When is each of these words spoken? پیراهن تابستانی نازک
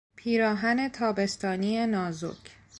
پیراهن 0.15 0.87
تابستانی 0.89 1.85
نازک 1.87 2.55